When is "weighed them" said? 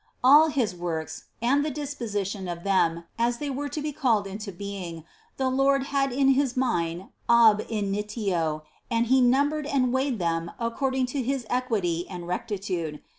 9.93-10.49